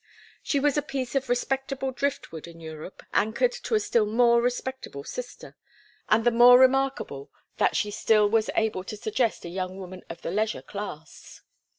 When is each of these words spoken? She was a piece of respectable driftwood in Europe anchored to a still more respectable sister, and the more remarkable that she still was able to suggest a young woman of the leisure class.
She 0.41 0.59
was 0.59 0.77
a 0.77 0.81
piece 0.81 1.13
of 1.13 1.29
respectable 1.29 1.91
driftwood 1.91 2.47
in 2.47 2.59
Europe 2.59 3.03
anchored 3.13 3.51
to 3.51 3.75
a 3.75 3.79
still 3.79 4.07
more 4.07 4.41
respectable 4.41 5.03
sister, 5.03 5.55
and 6.09 6.25
the 6.25 6.31
more 6.31 6.57
remarkable 6.57 7.29
that 7.57 7.75
she 7.75 7.91
still 7.91 8.27
was 8.27 8.49
able 8.55 8.83
to 8.85 8.97
suggest 8.97 9.45
a 9.45 9.49
young 9.49 9.77
woman 9.77 10.01
of 10.09 10.23
the 10.23 10.31
leisure 10.31 10.63
class. 10.63 11.41